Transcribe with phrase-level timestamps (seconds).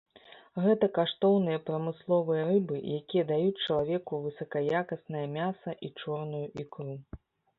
[0.63, 6.95] Гэта каштоўныя прамысловыя рыбы, якія даюць чалавеку высакаякаснае мяса і чорную ікру.